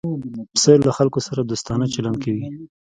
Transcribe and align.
پسه 0.53 0.71
له 0.87 0.91
خلکو 0.97 1.19
سره 1.27 1.41
دوستانه 1.49 1.85
چلند 1.93 2.17
کوي. 2.23 2.43